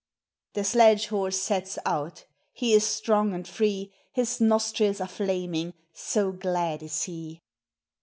[0.53, 6.31] The sledge horse sets out, he is strong and free, His nostrils are flaming, so
[6.31, 7.43] glad is he.